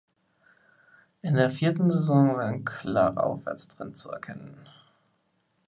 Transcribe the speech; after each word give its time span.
In 1.21 1.35
der 1.35 1.51
vierten 1.51 1.91
Saison 1.91 2.35
war 2.35 2.45
ein 2.45 2.65
klarer 2.65 3.23
Aufwärtstrend 3.23 3.95
zu 3.95 4.09
erkennen. 4.09 4.57